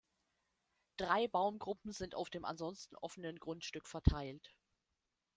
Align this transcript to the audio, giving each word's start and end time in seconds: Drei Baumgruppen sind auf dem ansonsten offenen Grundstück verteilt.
Drei 0.97 1.27
Baumgruppen 1.27 1.91
sind 1.91 2.15
auf 2.15 2.31
dem 2.31 2.43
ansonsten 2.43 2.95
offenen 2.95 3.37
Grundstück 3.37 3.85
verteilt. 3.87 4.51